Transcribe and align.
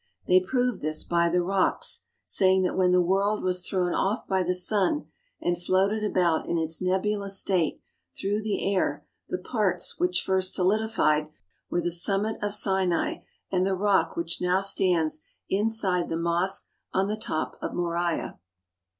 They 0.25 0.39
prove 0.39 0.81
this 0.81 1.03
by 1.03 1.29
the 1.29 1.43
rocks, 1.43 2.01
saying 2.25 2.63
that 2.63 2.75
when 2.75 2.91
the 2.91 2.99
world 3.03 3.43
was 3.43 3.69
thrown 3.69 3.93
off 3.93 4.27
by 4.27 4.41
the 4.41 4.55
sun 4.55 5.05
and 5.39 5.61
floated 5.61 6.03
about 6.03 6.47
in 6.49 6.57
its 6.57 6.81
nebulous 6.81 7.37
state 7.39 7.83
through 8.17 8.41
the 8.41 8.73
air 8.73 9.05
the 9.29 9.37
parts 9.37 9.99
which 9.99 10.23
first 10.23 10.55
solidified 10.55 11.29
were 11.69 11.81
the 11.81 11.91
summit 11.91 12.37
of 12.41 12.55
Sinai 12.55 13.17
and 13.51 13.63
the 13.63 13.75
rock 13.75 14.15
which 14.17 14.41
now 14.41 14.59
stands 14.59 15.21
inside 15.51 16.09
the 16.09 16.17
mosque 16.17 16.65
on 16.91 17.07
the 17.07 17.15
top 17.15 17.55
of 17.61 17.75
Moriah. 17.75 18.39